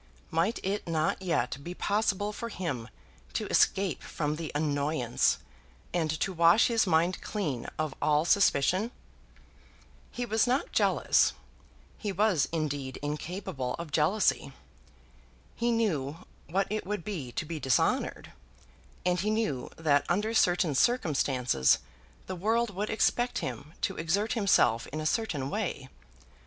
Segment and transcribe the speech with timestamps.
[0.31, 2.89] Might it not yet be possible for him
[3.33, 5.37] to escape from the annoyance,
[5.93, 8.89] and to wash his mind clean of all suspicion?
[10.09, 11.33] He was not jealous;
[11.99, 14.53] he was indeed incapable of jealousy.
[15.55, 16.17] He knew
[16.49, 18.31] what it would be to be dishonoured,
[19.05, 21.77] and he knew that under certain circumstances
[22.25, 25.89] the world would expect him to exert himself in a certain way.